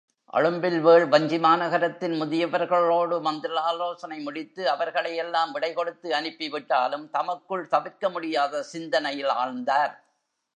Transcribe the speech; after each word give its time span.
அழும்பில்வேள் 0.33 1.05
வஞ்சிமாநகரத்தின் 1.09 2.15
முதியவர்களோடு 2.21 3.21
மந்திராலோசனை 3.21 4.19
முடித்து 4.19 4.69
அவர்களை 4.69 5.15
எல்லாம் 5.15 5.55
விடைகொடுத்து 5.55 6.09
அனுப்பி 6.09 6.49
விட்டாலும் 6.49 7.09
தமக்குள் 7.09 7.67
தவிர்க்கமுடியாத 7.71 8.63
சிந்தனையில் 8.73 9.33
ஆழ்ந்தார். 9.41 9.93